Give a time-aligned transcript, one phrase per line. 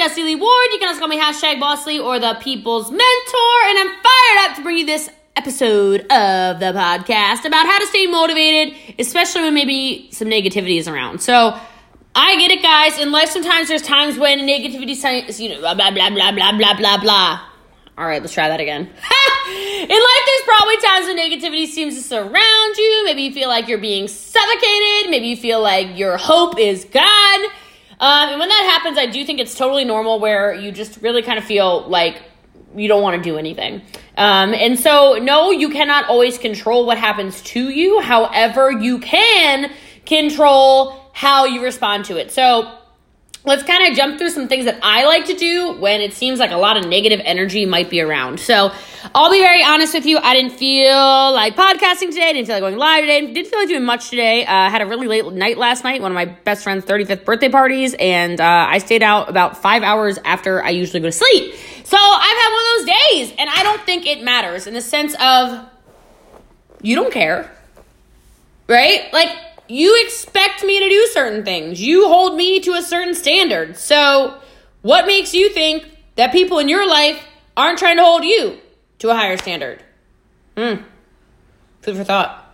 [0.00, 0.68] Jessie Lee Ward.
[0.72, 3.56] You can also call me hashtag Boss Lee or the People's Mentor.
[3.66, 7.86] And I'm fired up to bring you this episode of the podcast about how to
[7.86, 11.20] stay motivated, especially when maybe some negativity is around.
[11.20, 11.54] So
[12.14, 12.98] I get it, guys.
[12.98, 16.96] In life, sometimes there's times when negativity, you know, blah, blah, blah, blah, blah, blah,
[16.96, 17.40] blah.
[17.98, 18.80] All right, let's try that again.
[19.50, 23.02] In life, there's probably times when negativity seems to surround you.
[23.04, 25.10] Maybe you feel like you're being suffocated.
[25.10, 27.50] Maybe you feel like your hope is gone.
[28.00, 31.22] Um, and when that happens, I do think it's totally normal where you just really
[31.22, 32.22] kind of feel like
[32.74, 33.82] you don't want to do anything.
[34.16, 38.00] Um, and so, no, you cannot always control what happens to you.
[38.00, 39.70] However, you can
[40.06, 42.30] control how you respond to it.
[42.30, 42.79] So,
[43.44, 46.38] let's kind of jump through some things that I like to do when it seems
[46.38, 48.40] like a lot of negative energy might be around.
[48.40, 48.72] So,
[49.14, 50.18] I'll be very honest with you.
[50.18, 50.94] I didn't feel
[51.32, 52.28] like podcasting today.
[52.28, 53.32] I didn't feel like going live today.
[53.32, 54.44] Didn't feel like doing much today.
[54.44, 57.24] Uh, I had a really late night last night, one of my best friend's 35th
[57.24, 61.12] birthday parties, and uh, I stayed out about five hours after I usually go to
[61.12, 61.54] sleep.
[61.84, 64.82] So, I've had one of those days, and I don't think it matters in the
[64.82, 65.66] sense of
[66.82, 67.50] you don't care,
[68.68, 69.10] right?
[69.12, 69.34] Like,
[69.70, 71.80] you expect me to do certain things.
[71.80, 73.76] You hold me to a certain standard.
[73.76, 74.38] So,
[74.82, 77.22] what makes you think that people in your life
[77.56, 78.58] aren't trying to hold you
[78.98, 79.82] to a higher standard?
[80.56, 80.82] Hmm.
[81.82, 82.49] Food for thought.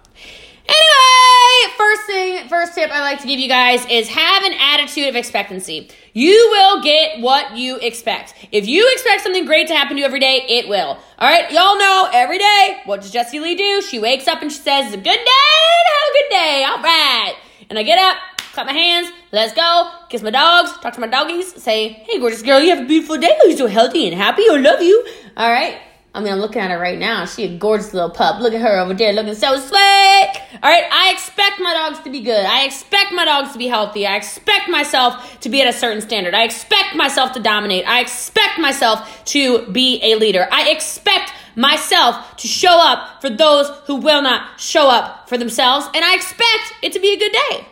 [1.76, 5.16] First thing, first tip I like to give you guys is have an attitude of
[5.16, 5.88] expectancy.
[6.12, 8.34] You will get what you expect.
[8.52, 10.98] If you expect something great to happen to you every day, it will.
[11.18, 13.82] All right, y'all know every day, what does Jessie Lee do?
[13.82, 16.66] She wakes up and she says, good day, have a good day.
[16.68, 17.34] All right.
[17.68, 18.16] And I get up,
[18.52, 22.42] clap my hands, let's go, kiss my dogs, talk to my doggies, say, Hey, gorgeous
[22.42, 23.36] girl, you have a beautiful day.
[23.44, 24.42] You're so healthy and happy.
[24.50, 25.06] I love you.
[25.36, 25.78] All right.
[26.17, 27.27] I mean, I'm looking at her right now.
[27.27, 28.41] She a gorgeous little pup.
[28.41, 30.33] Look at her over there looking so sweet.
[30.62, 32.47] All right, I expect my dogs to be good.
[32.47, 34.06] I expect my dogs to be healthy.
[34.06, 36.34] I expect myself to be at a certain standard.
[36.34, 37.87] I expect myself to dominate.
[37.87, 40.48] I expect myself to be a leader.
[40.50, 45.87] I expect myself to show up for those who will not show up for themselves.
[45.94, 47.66] And I expect it to be a good day.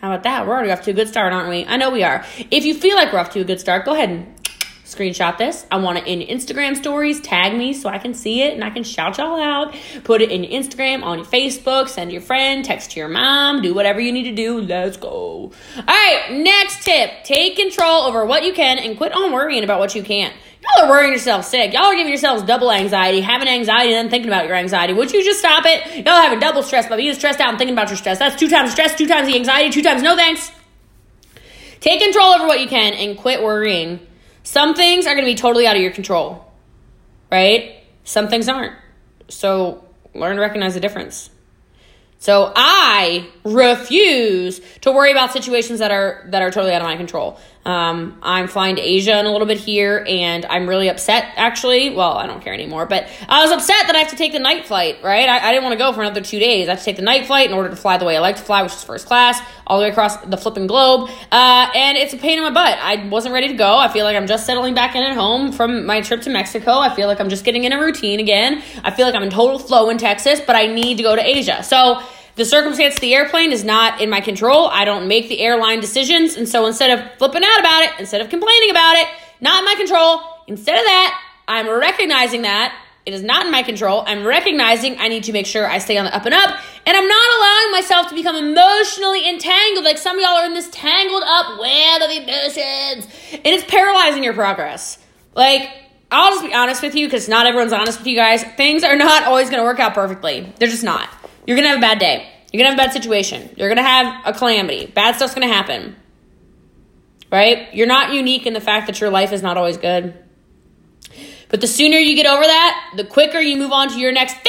[0.00, 0.48] How about that?
[0.48, 1.64] We're already off to a good start, aren't we?
[1.64, 2.26] I know we are.
[2.50, 4.33] If you feel like we're off to a good start, go ahead and
[4.94, 5.66] screenshot this.
[5.70, 7.20] I want it in Instagram stories.
[7.20, 9.74] Tag me so I can see it and I can shout y'all out.
[10.04, 13.62] Put it in your Instagram, on your Facebook, send your friend, text to your mom,
[13.62, 14.60] do whatever you need to do.
[14.60, 15.10] Let's go.
[15.10, 19.78] All right, next tip take control over what you can and quit on worrying about
[19.80, 20.34] what you can't.
[20.62, 21.72] Y'all are worrying yourself sick.
[21.74, 24.94] Y'all are giving yourselves double anxiety, having anxiety and then thinking about your anxiety.
[24.94, 26.06] Would you just stop it?
[26.06, 28.18] Y'all having double stress by being stressed out and thinking about your stress.
[28.18, 30.50] That's two times stress, two times the anxiety, two times no thanks.
[31.80, 34.00] Take control over what you can and quit worrying
[34.44, 36.44] some things are going to be totally out of your control,
[37.32, 37.82] right?
[38.04, 38.74] Some things aren't.
[39.28, 39.84] So
[40.14, 41.30] learn to recognize the difference.
[42.18, 46.96] So I refuse to worry about situations that are that are totally out of my
[46.96, 47.38] control.
[47.66, 51.32] Um, I'm flying to Asia in a little bit here, and I'm really upset.
[51.36, 54.32] Actually, well, I don't care anymore, but I was upset that I have to take
[54.32, 55.00] the night flight.
[55.02, 56.68] Right, I, I didn't want to go for another two days.
[56.68, 58.36] I have to take the night flight in order to fly the way I like
[58.36, 61.10] to fly, which is first class, all the way across the flipping globe.
[61.30, 62.78] Uh, and it's a pain in my butt.
[62.80, 63.76] I wasn't ready to go.
[63.76, 66.72] I feel like I'm just settling back in at home from my trip to Mexico.
[66.72, 68.62] I feel like I'm just getting in a routine again.
[68.82, 71.22] I feel like I'm in total flow in Texas, but I need to go to
[71.22, 71.62] Asia.
[71.62, 72.02] So
[72.36, 74.68] the circumstance of the airplane is not in my control.
[74.68, 76.36] I don't make the airline decisions.
[76.36, 79.06] And so instead of flipping out about it, instead of complaining about it,
[79.40, 82.74] not in my control, instead of that, I'm recognizing that
[83.06, 84.02] it is not in my control.
[84.06, 86.58] I'm recognizing I need to make sure I stay on the up and up.
[86.86, 90.54] And I'm not allowing myself to become emotionally entangled like some of y'all are in
[90.54, 93.06] this tangled up web of emotions.
[93.32, 94.98] And it's paralyzing your progress.
[95.34, 95.68] Like,
[96.10, 98.42] I'll just be honest with you because not everyone's honest with you guys.
[98.42, 100.50] Things are not always going to work out perfectly.
[100.58, 101.08] They're just not.
[101.46, 102.26] You're going to have a bad day.
[102.52, 103.50] You're going to have a bad situation.
[103.56, 104.86] You're going to have a calamity.
[104.86, 105.96] Bad stuff's going to happen.
[107.30, 107.74] Right?
[107.74, 110.23] You're not unique in the fact that your life is not always good.
[111.54, 114.34] But the sooner you get over that, the quicker you move on to your next
[114.34, 114.48] victory.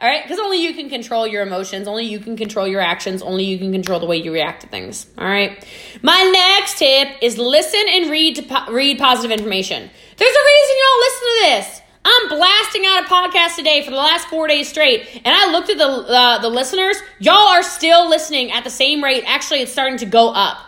[0.00, 0.20] All right?
[0.20, 1.86] Because only you can control your emotions.
[1.86, 3.22] Only you can control your actions.
[3.22, 5.06] Only you can control the way you react to things.
[5.16, 5.64] All right?
[6.02, 9.88] My next tip is listen and read to po- read positive information.
[10.16, 11.82] There's a reason y'all listen to this.
[12.04, 15.70] I'm blasting out a podcast today for the last four days straight, and I looked
[15.70, 16.96] at the uh, the listeners.
[17.20, 19.22] Y'all are still listening at the same rate.
[19.24, 20.58] Actually, it's starting to go up.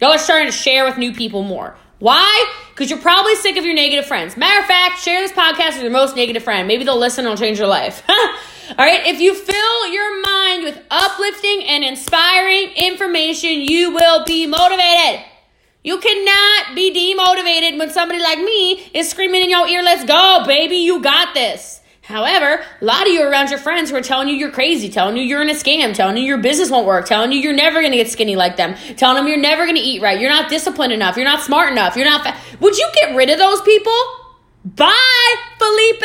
[0.00, 1.76] Y'all are starting to share with new people more.
[2.00, 2.52] Why?
[2.78, 4.36] Because you're probably sick of your negative friends.
[4.36, 6.68] Matter of fact, share this podcast with your most negative friend.
[6.68, 8.04] Maybe they'll listen and it'll change your life.
[8.08, 14.46] All right, if you fill your mind with uplifting and inspiring information, you will be
[14.46, 15.24] motivated.
[15.82, 20.44] You cannot be demotivated when somebody like me is screaming in your ear, let's go,
[20.46, 21.80] baby, you got this.
[22.08, 25.18] However, a lot of you around your friends who are telling you you're crazy, telling
[25.18, 27.80] you you're in a scam, telling you your business won't work, telling you you're never
[27.80, 30.30] going to get skinny like them, telling them you're never going to eat right, you're
[30.30, 32.24] not disciplined enough, you're not smart enough, you're not.
[32.24, 33.92] Fa- Would you get rid of those people?
[34.64, 36.02] Bye, Felipe.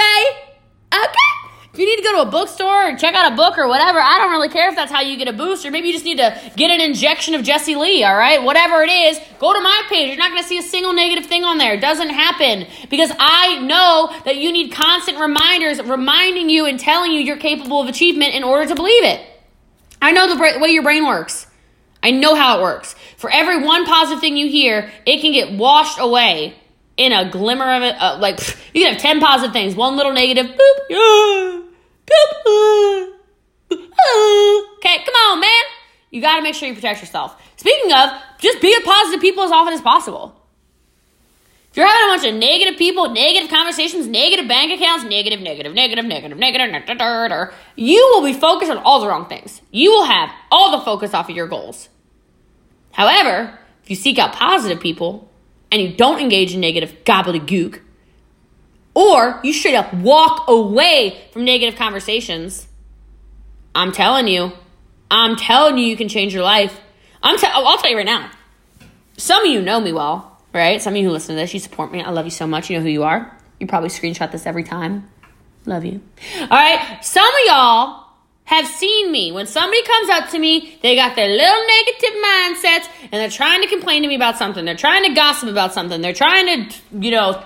[0.94, 1.43] Okay.
[1.74, 4.00] If you need to go to a bookstore and check out a book or whatever,
[4.00, 6.06] I don't really care if that's how you get a boost, or maybe you just
[6.06, 8.44] need to get an injection of Jessie Lee, all right?
[8.44, 10.10] Whatever it is, go to my page.
[10.10, 11.74] You're not going to see a single negative thing on there.
[11.74, 17.12] It doesn't happen because I know that you need constant reminders reminding you and telling
[17.12, 19.26] you you're capable of achievement in order to believe it.
[20.00, 21.48] I know the way your brain works.
[22.04, 22.94] I know how it works.
[23.18, 26.54] For every one positive thing you hear, it can get washed away
[26.98, 27.96] in a glimmer of it.
[28.00, 28.40] Uh, like,
[28.74, 31.60] you can have 10 positive things, one little negative, boop, yeah.
[34.78, 35.64] Okay, come on, man.
[36.12, 37.42] You got to make sure you protect yourself.
[37.56, 40.40] Speaking of, just be with positive people as often as possible.
[41.72, 45.74] If you're having a bunch of negative people, negative conversations, negative bank accounts, negative, negative,
[45.74, 49.60] negative, negative, negative, you will be focused on all the wrong things.
[49.72, 51.90] You will have all the focus off of your goals.
[52.92, 55.32] However, if you seek out positive people
[55.74, 57.82] and you don't engage in negative gobbledygook,
[58.94, 62.68] or you straight up walk away from negative conversations.
[63.74, 64.52] I'm telling you,
[65.10, 66.80] I'm telling you, you can change your life.
[67.24, 68.30] I'm I'll tell you right now.
[69.18, 70.80] Some of you know me well, right?
[70.80, 72.04] Some of you who listen to this, you support me.
[72.04, 72.70] I love you so much.
[72.70, 73.36] You know who you are.
[73.60, 75.10] You probably screenshot this every time.
[75.66, 76.02] Love you.
[76.40, 77.00] All right.
[77.04, 78.03] Some of y'all
[78.46, 79.32] have seen me.
[79.32, 83.62] When somebody comes up to me, they got their little negative mindsets and they're trying
[83.62, 84.66] to complain to me about something.
[84.66, 86.02] They're trying to gossip about something.
[86.02, 87.44] They're trying to, you know,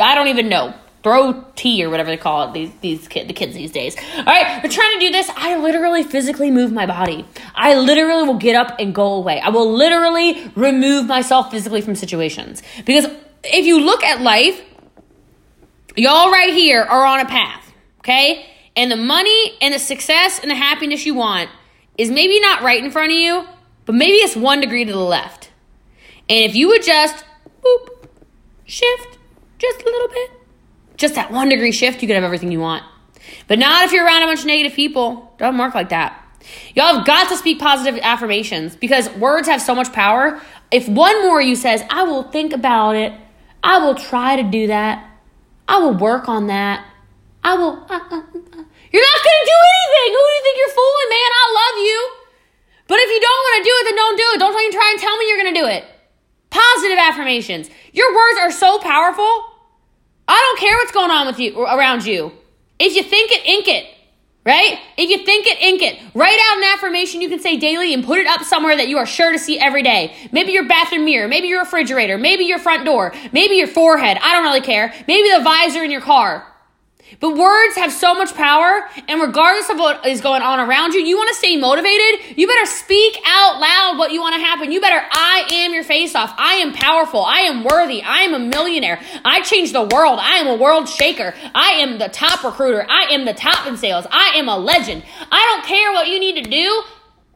[0.00, 0.74] I don't even know.
[1.02, 3.96] Throw tea or whatever they call it, these, these kid, the kids these days.
[4.18, 5.30] All right, they're trying to do this.
[5.34, 7.24] I literally physically move my body.
[7.54, 9.40] I literally will get up and go away.
[9.40, 12.62] I will literally remove myself physically from situations.
[12.84, 13.06] Because
[13.44, 14.60] if you look at life,
[15.96, 18.46] y'all right here are on a path, okay?
[18.76, 21.50] And the money and the success and the happiness you want
[21.98, 23.46] is maybe not right in front of you,
[23.84, 25.50] but maybe it's one degree to the left.
[26.28, 27.24] And if you would just
[27.62, 28.06] boop,
[28.64, 29.18] shift
[29.58, 30.30] just a little bit,
[30.96, 32.84] just that one degree shift, you could have everything you want.
[33.48, 35.34] But not if you're around a bunch of negative people.
[35.38, 36.16] Doesn't work like that.
[36.74, 40.40] Y'all have got to speak positive affirmations because words have so much power.
[40.70, 43.12] If one more you says, I will think about it,
[43.62, 45.06] I will try to do that,
[45.68, 46.86] I will work on that,
[47.44, 47.86] I will.
[47.88, 48.22] Uh, uh.
[48.90, 50.08] You're not going to do anything.
[50.14, 51.30] Who do you think you're fooling, man?
[51.30, 51.98] I love you.
[52.90, 54.38] But if you don't want to do it, then don't do it.
[54.42, 55.84] Don't even try and tell me you're going to do it.
[56.50, 57.70] Positive affirmations.
[57.92, 59.30] Your words are so powerful.
[60.26, 62.32] I don't care what's going on with you around you.
[62.78, 63.86] If you think it, ink it.
[64.44, 64.80] Right?
[64.96, 66.00] If you think it, ink it.
[66.14, 68.96] Write out an affirmation you can say daily and put it up somewhere that you
[68.96, 70.16] are sure to see every day.
[70.32, 74.18] Maybe your bathroom mirror, maybe your refrigerator, maybe your front door, maybe your forehead.
[74.22, 74.94] I don't really care.
[75.06, 76.49] Maybe the visor in your car.
[77.18, 81.00] But words have so much power, and regardless of what is going on around you,
[81.00, 84.70] you want to stay motivated, you better speak out loud what you want to happen.
[84.70, 86.32] You better, I am your face off.
[86.38, 87.24] I am powerful.
[87.24, 88.02] I am worthy.
[88.02, 89.00] I am a millionaire.
[89.24, 90.18] I change the world.
[90.20, 91.34] I am a world shaker.
[91.54, 92.86] I am the top recruiter.
[92.88, 94.06] I am the top in sales.
[94.10, 95.02] I am a legend.
[95.32, 96.82] I don't care what you need to do.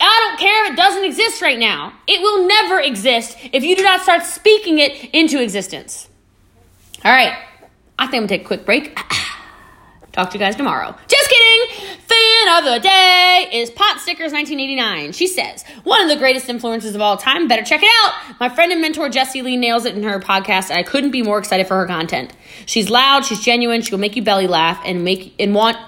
[0.01, 1.93] I don't care if it doesn't exist right now.
[2.07, 6.09] It will never exist if you do not start speaking it into existence.
[7.05, 7.39] All right.
[7.99, 8.99] I think I'm going to take a quick break.
[10.15, 10.95] Talk to you guys tomorrow.
[11.09, 11.89] Just kidding!
[11.99, 15.11] Fan of the day is Pot Stickers 1989.
[15.11, 17.49] She says, one of the greatest influences of all time.
[17.49, 18.39] Better check it out.
[18.39, 21.41] My friend and mentor Jessie Lee nails it in her podcast, I couldn't be more
[21.41, 22.33] excited for her content.
[22.65, 25.79] She's loud, she's genuine, she will make you belly laugh and make and want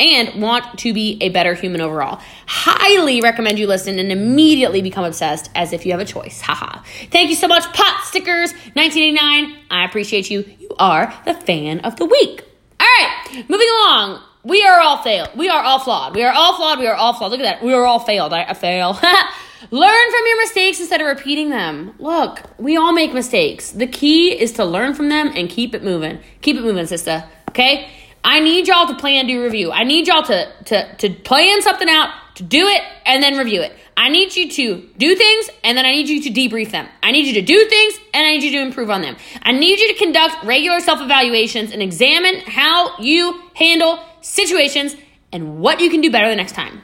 [0.00, 2.22] and want to be a better human overall.
[2.46, 6.40] Highly recommend you listen and immediately become obsessed as if you have a choice.
[6.40, 6.82] Haha.
[7.10, 9.58] Thank you so much, Pot Stickers 1989.
[9.70, 10.50] I appreciate you.
[10.58, 12.44] You are the fan of the week.
[12.84, 14.22] All right, moving along.
[14.44, 15.30] We are all failed.
[15.36, 16.14] We are all flawed.
[16.14, 16.78] We are all flawed.
[16.78, 17.30] We are all flawed.
[17.30, 17.64] Look at that.
[17.64, 18.34] We are all failed.
[18.34, 18.92] I, I fail.
[19.70, 21.94] learn from your mistakes instead of repeating them.
[21.98, 23.70] Look, we all make mistakes.
[23.70, 26.20] The key is to learn from them and keep it moving.
[26.42, 27.24] Keep it moving, sister.
[27.50, 27.88] Okay?
[28.22, 29.72] I need y'all to plan, do review.
[29.72, 33.62] I need y'all to, to, to plan something out, to do it, and then review
[33.62, 33.72] it.
[33.96, 36.88] I need you to do things and then I need you to debrief them.
[37.02, 39.16] I need you to do things and I need you to improve on them.
[39.42, 44.96] I need you to conduct regular self evaluations and examine how you handle situations
[45.32, 46.80] and what you can do better the next time.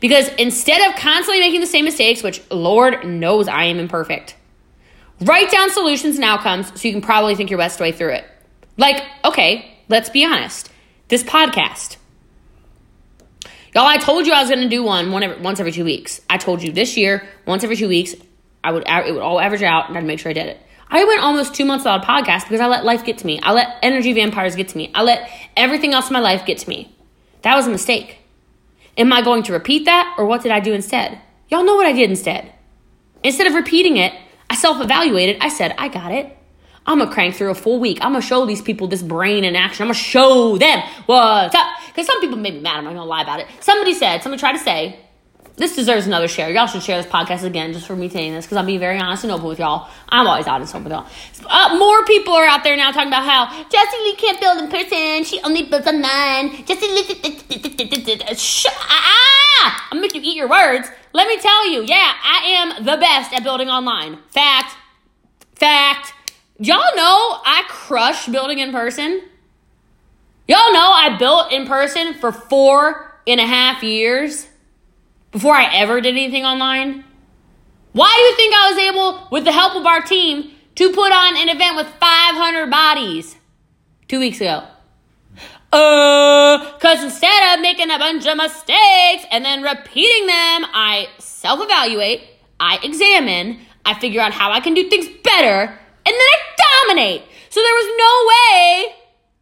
[0.00, 4.36] Because instead of constantly making the same mistakes, which Lord knows I am imperfect,
[5.20, 8.24] write down solutions and outcomes so you can probably think your best way through it.
[8.76, 10.70] Like, okay, let's be honest.
[11.08, 11.96] This podcast,
[13.74, 15.84] Y'all, I told you I was going to do one, one every, once every two
[15.84, 16.20] weeks.
[16.28, 18.14] I told you this year, once every two weeks,
[18.64, 20.60] I would it would all average out, and I'd make sure I did it.
[20.88, 23.38] I went almost two months without a podcast because I let life get to me.
[23.40, 24.90] I let energy vampires get to me.
[24.92, 26.92] I let everything else in my life get to me.
[27.42, 28.18] That was a mistake.
[28.98, 31.20] Am I going to repeat that or what did I do instead?
[31.48, 32.52] Y'all know what I did instead.
[33.22, 34.12] Instead of repeating it,
[34.50, 35.36] I self evaluated.
[35.40, 36.36] I said, I got it.
[36.86, 37.98] I'm gonna crank through a full week.
[38.00, 39.84] I'm gonna show these people this brain in action.
[39.84, 41.66] I'm gonna show them what's up.
[41.90, 42.78] Because some people made me mad.
[42.78, 43.46] I'm not gonna lie about it.
[43.60, 44.98] Somebody said, somebody tried to say,
[45.60, 46.50] this deserves another share.
[46.50, 48.98] Y'all should share this podcast again just for me saying this because I'm being very
[48.98, 49.90] honest and open with y'all.
[50.08, 51.06] I'm always honest and open with
[51.42, 51.50] y'all.
[51.50, 54.70] Uh, more people are out there now talking about how Jessie Lee can't build in
[54.70, 55.24] person.
[55.24, 56.64] She only builds online.
[56.64, 58.22] Jessie Lee.
[58.78, 59.88] Ah!
[59.92, 60.88] I'm make you eat your words.
[61.12, 64.18] Let me tell you, yeah, I am the best at building online.
[64.28, 64.74] Fact.
[65.56, 66.14] Fact.
[66.58, 69.20] Y'all know I crush building in person.
[70.50, 74.48] Y'all know I built in person for four and a half years
[75.30, 77.04] before I ever did anything online?
[77.92, 81.12] Why do you think I was able, with the help of our team, to put
[81.12, 83.36] on an event with 500 bodies
[84.08, 84.64] two weeks ago?
[85.72, 91.60] Uh, cause instead of making a bunch of mistakes and then repeating them, I self
[91.62, 92.24] evaluate,
[92.58, 97.22] I examine, I figure out how I can do things better, and then I dominate.
[97.50, 98.99] So there was no way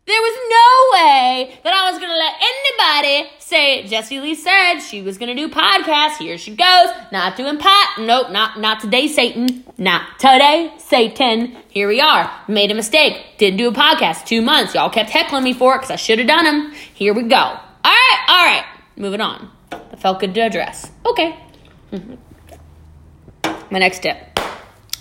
[0.09, 4.81] there was no way that I was going to let anybody say Jessie Lee said
[4.81, 6.17] she was going to do podcasts.
[6.17, 6.89] Here she goes.
[7.13, 7.97] Not doing pot.
[7.99, 9.65] Nope, not not today, Satan.
[9.77, 11.59] Not today, Satan.
[11.69, 12.31] Here we are.
[12.49, 13.23] Made a mistake.
[13.37, 14.25] Didn't do a podcast.
[14.25, 14.75] Two months.
[14.75, 16.73] Y'all kept heckling me for it because I should have done them.
[16.95, 17.37] Here we go.
[17.37, 18.65] All right, all right.
[18.97, 19.51] Moving on.
[19.71, 20.91] I felt good to address.
[21.05, 21.39] Okay.
[21.93, 22.15] Mm-hmm.
[23.71, 24.17] My next tip.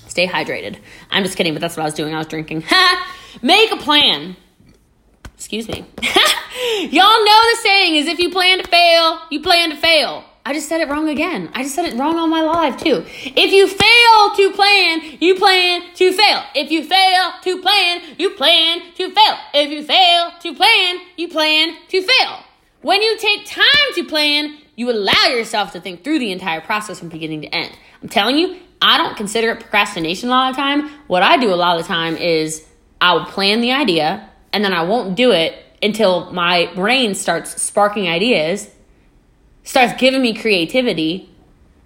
[0.10, 0.80] Stay hydrated.
[1.10, 2.14] I'm just kidding, but that's what I was doing.
[2.14, 2.64] I was drinking.
[2.68, 3.14] Ha!
[3.42, 4.36] Make a plan.
[5.50, 5.86] Excuse me.
[6.92, 10.26] Y'all know the saying is if you plan to fail, you plan to fail.
[10.46, 11.50] I just said it wrong again.
[11.54, 13.06] I just said it wrong on my live too.
[13.08, 16.44] If you fail to plan, you plan to fail.
[16.54, 19.38] If you fail to plan, you plan to fail.
[19.54, 22.44] If you fail to plan, you plan to fail.
[22.82, 27.00] When you take time to plan, you allow yourself to think through the entire process
[27.00, 27.72] from beginning to end.
[28.04, 30.90] I'm telling you, I don't consider it procrastination a lot of time.
[31.08, 32.68] What I do a lot of the time is
[33.00, 37.62] I will plan the idea, and then I won't do it until my brain starts
[37.62, 38.68] sparking ideas,
[39.64, 41.30] starts giving me creativity,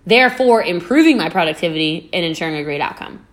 [0.06, 3.28] therefore improving my productivity and ensuring a great outcome.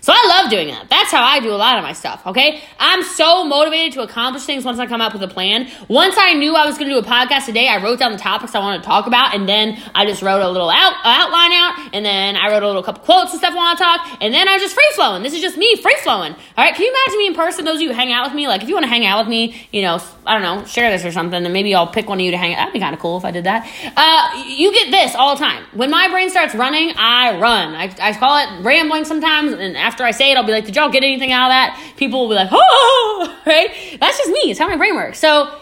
[0.00, 0.88] So I love doing that.
[0.88, 2.62] That's how I do a lot of my stuff, okay?
[2.78, 5.68] I'm so motivated to accomplish things once I come up with a plan.
[5.88, 8.54] Once I knew I was to do a podcast today, I wrote down the topics
[8.54, 11.90] I wanted to talk about, and then I just wrote a little out, outline out,
[11.92, 14.32] and then I wrote a little couple quotes and stuff I want to talk, and
[14.32, 15.22] then I just free flowing.
[15.22, 16.32] This is just me free flowing.
[16.32, 17.64] All right, can you imagine me in person?
[17.66, 19.18] Those of you who hang out with me, like if you want to hang out
[19.18, 22.08] with me, you know, I don't know, share this or something, then maybe I'll pick
[22.08, 22.58] one of you to hang out.
[22.58, 23.68] That'd be kind of cool if I did that.
[23.96, 25.64] Uh, you get this all the time.
[25.74, 27.74] When my brain starts running, I run.
[27.74, 30.76] I, I call it rambling sometimes, and after I say it, I'll be like, did
[30.76, 31.94] y'all get anything out of that?
[31.96, 33.98] People will be like, oh, right?
[34.00, 34.50] That's just me.
[34.50, 35.18] It's how my brain works.
[35.18, 35.52] So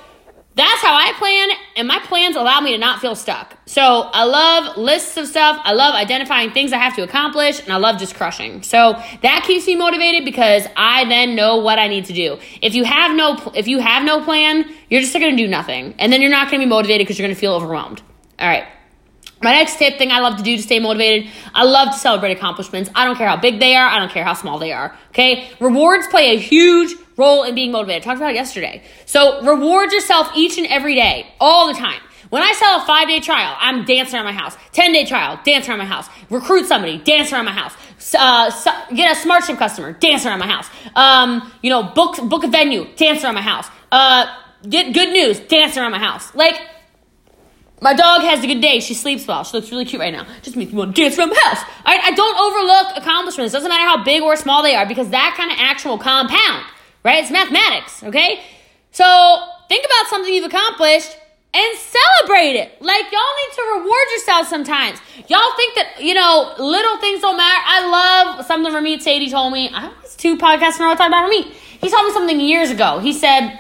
[0.59, 3.57] that's how I plan, and my plans allow me to not feel stuck.
[3.67, 3.81] So
[4.13, 5.61] I love lists of stuff.
[5.63, 8.65] I love identifying things I have to accomplish, and I love just crushing.
[8.65, 12.41] So that keeps me motivated because I then know what I need to do.
[12.61, 15.95] If you have no, if you have no plan, you're just going to do nothing,
[16.01, 18.03] and then you're not going to be motivated because you're going to feel overwhelmed.
[18.41, 18.65] All right.
[19.41, 22.33] My next tip thing I love to do to stay motivated, I love to celebrate
[22.33, 22.91] accomplishments.
[22.95, 24.97] I don't care how big they are, I don't care how small they are.
[25.11, 25.51] Okay?
[25.61, 28.03] Rewards play a huge role in being motivated.
[28.03, 28.83] I talked about it yesterday.
[29.07, 32.01] So reward yourself each and every day, all the time.
[32.31, 34.57] When I sell a five day trial, I'm dancing around my house.
[34.73, 36.09] 10 day trial, dance around my house.
[36.31, 37.73] Recruit somebody, dance around my house.
[38.15, 38.51] Uh,
[38.95, 40.69] get a SmartShip customer, dance around my house.
[40.95, 43.67] Um, you know, book, book a venue, dance around my house.
[43.91, 44.27] Uh,
[44.69, 46.35] get good news, dance around my house.
[46.35, 46.61] Like,
[47.81, 48.81] my dog has a good day.
[48.81, 49.45] She sleeps well.
[49.45, 50.27] She looks really cute right now.
[50.43, 51.63] Just makes me want to dance around the house.
[51.87, 53.53] All right, I don't overlook accomplishments.
[53.53, 56.65] Doesn't matter how big or small they are because that kind of action will compound.
[57.05, 57.23] Right?
[57.23, 58.03] It's mathematics.
[58.03, 58.41] Okay.
[58.91, 59.05] So
[59.69, 61.17] think about something you've accomplished
[61.55, 62.83] and celebrate it.
[62.83, 64.99] Like y'all need to reward yourselves sometimes.
[65.29, 67.63] Y'all think that you know little things don't matter.
[67.65, 67.87] I
[68.35, 69.71] love something Ramit Sethi told me.
[69.73, 71.53] I was two podcasts in a row talking about Ramit.
[71.81, 72.99] He told me something years ago.
[72.99, 73.59] He said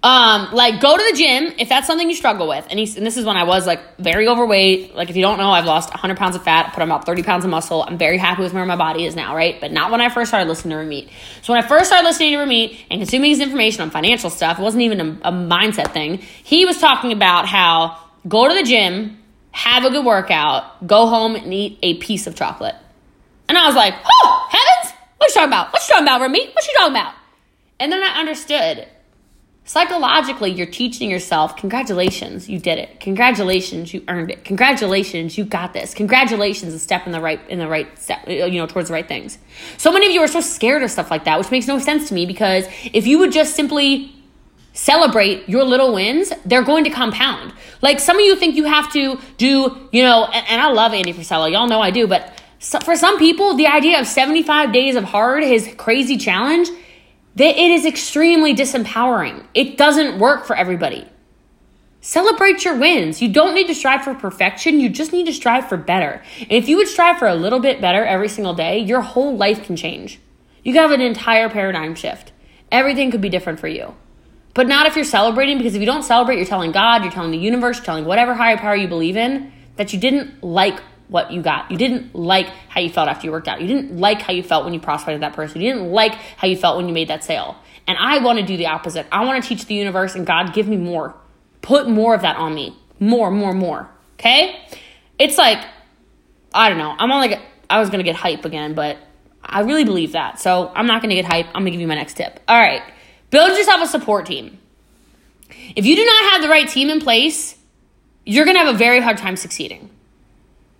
[0.00, 2.64] um, like go to the gym if that's something you struggle with.
[2.70, 4.94] And, he's, and this is when I was like very overweight.
[4.94, 7.44] Like if you don't know, I've lost 100 pounds of fat, put about 30 pounds
[7.44, 7.82] of muscle.
[7.82, 9.60] I'm very happy with where my body is now, right?
[9.60, 11.08] But not when I first started listening to Ramit.
[11.42, 14.60] So when I first started listening to Ramit and consuming his information on financial stuff,
[14.60, 16.18] it wasn't even a, a mindset thing.
[16.18, 19.18] He was talking about how go to the gym,
[19.50, 22.76] have a good workout, go home and eat a piece of chocolate.
[23.48, 25.72] And I was like, oh, heavens, what you talking about?
[25.72, 26.54] What you talking about, Ramit?
[26.54, 27.14] What you talking about?
[27.80, 28.86] And then I understood
[29.68, 33.00] Psychologically, you're teaching yourself, congratulations, you did it.
[33.00, 34.42] Congratulations, you earned it.
[34.42, 35.92] Congratulations, you got this.
[35.92, 38.94] Congratulations, a step in the right in the right step, uh, you know, towards the
[38.94, 39.36] right things.
[39.76, 42.08] So many of you are so scared of stuff like that, which makes no sense
[42.08, 44.16] to me because if you would just simply
[44.72, 47.52] celebrate your little wins, they're going to compound.
[47.82, 50.94] Like some of you think you have to do, you know, and, and I love
[50.94, 54.72] Andy Frisella, y'all know I do, but so for some people, the idea of 75
[54.72, 56.70] days of hard, his crazy challenge,
[57.38, 59.46] that it is extremely disempowering.
[59.54, 61.06] It doesn't work for everybody.
[62.00, 63.22] Celebrate your wins.
[63.22, 64.80] You don't need to strive for perfection.
[64.80, 66.22] You just need to strive for better.
[66.40, 69.36] And if you would strive for a little bit better every single day, your whole
[69.36, 70.20] life can change.
[70.62, 72.32] You can have an entire paradigm shift.
[72.70, 73.94] Everything could be different for you.
[74.54, 77.30] But not if you're celebrating, because if you don't celebrate, you're telling God, you're telling
[77.30, 81.32] the universe, you're telling whatever higher power you believe in that you didn't like what
[81.32, 81.70] you got.
[81.70, 83.60] You didn't like how you felt after you worked out.
[83.60, 85.60] You didn't like how you felt when you prospected that person.
[85.60, 87.56] You didn't like how you felt when you made that sale.
[87.86, 89.06] And I want to do the opposite.
[89.10, 91.14] I want to teach the universe and God, give me more.
[91.62, 92.76] Put more of that on me.
[93.00, 93.88] More, more, more.
[94.18, 94.60] Okay?
[95.18, 95.64] It's like,
[96.52, 96.94] I don't know.
[96.98, 98.98] I'm on like, I was going to get hype again, but
[99.42, 100.38] I really believe that.
[100.40, 101.46] So I'm not going to get hype.
[101.48, 102.40] I'm going to give you my next tip.
[102.46, 102.82] All right.
[103.30, 104.58] Build yourself a support team.
[105.74, 107.56] If you do not have the right team in place,
[108.24, 109.90] you're going to have a very hard time succeeding.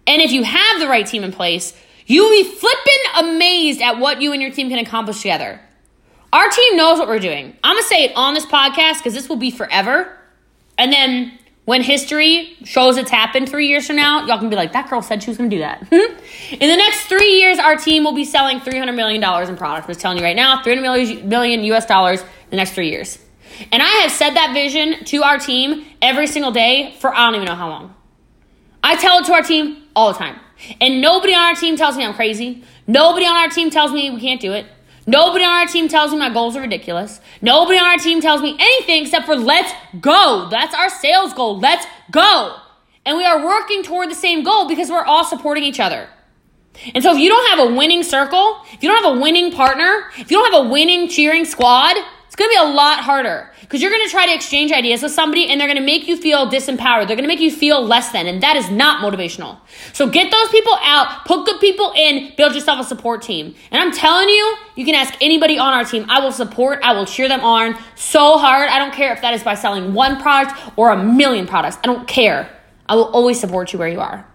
[0.08, 1.74] And if you have the right team in place,
[2.06, 5.60] you will be flipping amazed at what you and your team can accomplish together.
[6.32, 7.54] Our team knows what we're doing.
[7.62, 10.10] I'm going to say it on this podcast because this will be forever.
[10.78, 14.72] And then when history shows it's happened three years from now, y'all can be like,
[14.72, 15.82] that girl said she was going to do that.
[15.92, 19.84] in the next three years, our team will be selling $300 million in products.
[19.84, 23.18] I'm just telling you right now, 300 million US dollars in the next three years.
[23.70, 27.34] And I have said that vision to our team every single day for I don't
[27.34, 27.94] even know how long.
[28.82, 30.38] I tell it to our team all the time.
[30.80, 32.64] And nobody on our team tells me I'm crazy.
[32.86, 34.66] Nobody on our team tells me we can't do it.
[35.06, 37.20] Nobody on our team tells me my goals are ridiculous.
[37.40, 40.48] Nobody on our team tells me anything except for let's go.
[40.50, 41.58] That's our sales goal.
[41.58, 42.56] Let's go.
[43.06, 46.08] And we are working toward the same goal because we're all supporting each other.
[46.94, 49.50] And so if you don't have a winning circle, if you don't have a winning
[49.50, 51.96] partner, if you don't have a winning cheering squad,
[52.28, 55.46] it's to be a lot harder because you're to try to exchange ideas with somebody
[55.48, 57.06] and they're to make you feel disempowered.
[57.08, 59.58] They're to make you feel less than, and that is not motivational.
[59.94, 63.54] So get those people out, put good people in, build yourself a support team.
[63.70, 66.04] And I'm telling you, you can ask anybody on our team.
[66.10, 68.68] I will support, I will cheer them on so hard.
[68.68, 71.78] I don't care if that is by selling one product or a million products.
[71.82, 72.50] I don't care.
[72.90, 74.26] I will always support you where you are.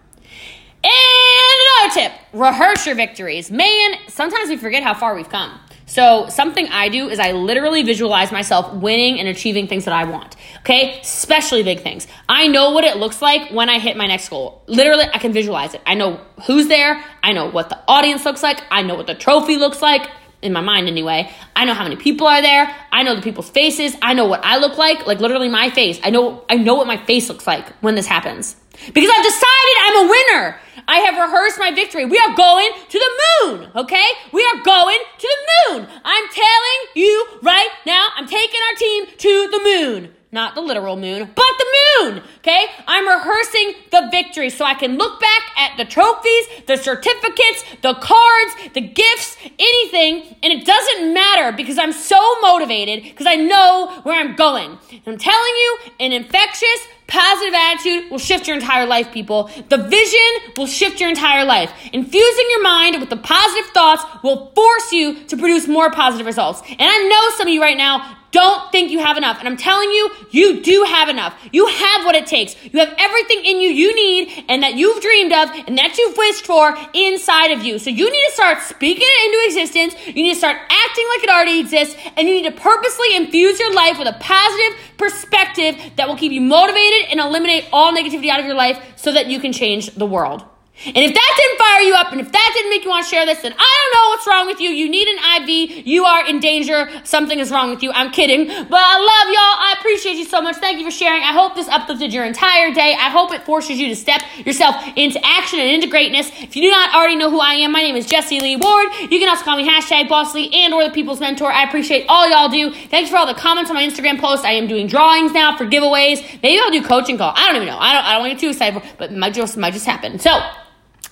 [0.84, 3.52] And another tip rehearse your victories.
[3.52, 5.60] Man, sometimes we forget how far we've come.
[5.94, 10.06] So, something I do is I literally visualize myself winning and achieving things that I
[10.06, 10.36] want.
[10.62, 11.00] Okay?
[11.02, 12.08] Especially big things.
[12.28, 14.64] I know what it looks like when I hit my next goal.
[14.66, 15.82] Literally, I can visualize it.
[15.86, 17.00] I know who's there.
[17.22, 18.64] I know what the audience looks like.
[18.72, 20.10] I know what the trophy looks like.
[20.44, 21.32] In my mind, anyway.
[21.56, 22.74] I know how many people are there.
[22.92, 23.96] I know the people's faces.
[24.02, 25.08] I know what I look like.
[25.08, 26.00] Like literally my face.
[26.04, 28.56] I know I know what my face looks like when this happens.
[28.94, 30.60] Because I've decided I'm a winner.
[30.88, 32.06] I have rehearsed my victory.
[32.06, 33.12] We are going to the
[33.48, 34.08] moon, okay?
[34.32, 35.88] We are going to the moon.
[36.04, 40.14] I'm telling you right now, I'm taking our team to the moon.
[40.34, 41.66] Not the literal moon, but the
[42.02, 42.66] moon, okay?
[42.88, 47.94] I'm rehearsing the victory so I can look back at the trophies, the certificates, the
[47.94, 54.00] cards, the gifts, anything, and it doesn't matter because I'm so motivated because I know
[54.02, 54.72] where I'm going.
[54.90, 59.52] And I'm telling you, an infectious, Positive attitude will shift your entire life, people.
[59.70, 61.72] The vision will shift your entire life.
[61.92, 66.64] Infusing your mind with the positive thoughts will force you to produce more positive results.
[66.68, 69.40] And I know some of you right now don't think you have enough.
[69.40, 71.40] And I'm telling you, you do have enough.
[71.52, 72.56] You have what it takes.
[72.66, 76.18] You have everything in you you need and that you've dreamed of and that you've
[76.18, 77.80] wished for inside of you.
[77.80, 80.08] So you need to start speaking it into existence.
[80.08, 81.96] You need to start acting like it already exists.
[82.18, 86.32] And you need to purposely infuse your life with a positive perspective that will keep
[86.32, 89.92] you motivated and eliminate all negativity out of your life so that you can change
[89.92, 90.44] the world.
[90.86, 93.10] And if that didn't fire you up and if that didn't make you want to
[93.10, 94.70] share this, then I don't know what's wrong with you.
[94.70, 95.88] You need an IV.
[95.88, 96.90] You are in danger.
[97.06, 97.92] Something is wrong with you.
[97.94, 98.48] I'm kidding.
[98.48, 99.56] But I love y'all.
[99.64, 100.58] I appreciate you so much.
[100.58, 101.24] Thank you for sharing.
[101.24, 102.96] I hope this uplifted your entire day.
[103.00, 106.30] I hope it forces you to step yourself into action and into greatness.
[106.42, 108.88] If you do not already know who I am, my name is Jessie Lee Ward.
[109.00, 111.50] You can also call me hashtag Boss Lee and or the People's Mentor.
[111.50, 112.74] I appreciate all y'all do.
[112.74, 114.44] Thanks for all the comments on my Instagram post.
[114.44, 116.42] I am doing drawings now for giveaways.
[116.44, 117.32] Maybe I'll do coaching call.
[117.36, 117.78] I don't even know.
[117.78, 119.86] I don't, I don't want to get too excited, but it might just, might just
[119.86, 120.20] happen.
[120.20, 120.42] So,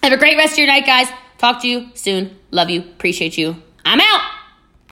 [0.03, 1.07] have a great rest of your night, guys.
[1.37, 2.37] Talk to you soon.
[2.51, 2.81] Love you.
[2.81, 3.55] Appreciate you.
[3.85, 4.40] I'm out.